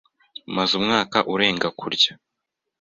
[0.55, 2.11] Maze umwaka urenga kurya.